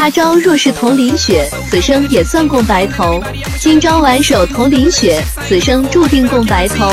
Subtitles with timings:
[0.00, 3.22] 他朝若是同淋雪，此生也算共白头。
[3.58, 6.90] 今朝挽手同淋雪，此生注定共白头。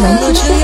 [0.00, 0.57] 能听见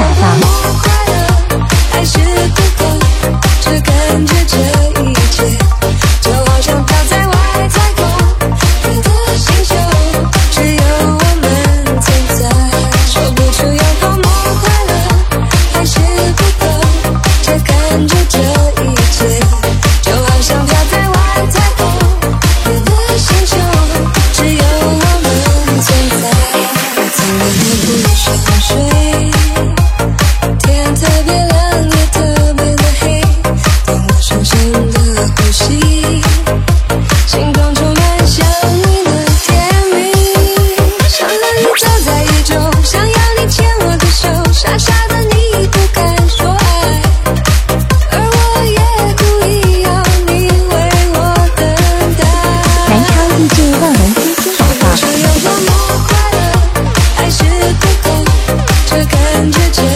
[59.50, 59.93] 感觉。